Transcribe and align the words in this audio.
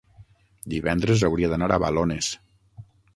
Divendres 0.73 1.25
hauria 1.27 1.49
d'anar 1.51 1.69
a 1.75 1.79
Balones. 1.83 2.31